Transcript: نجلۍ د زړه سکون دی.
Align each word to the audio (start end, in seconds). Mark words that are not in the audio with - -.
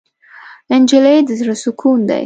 نجلۍ 0.81 1.17
د 1.27 1.29
زړه 1.39 1.55
سکون 1.63 1.99
دی. 2.09 2.19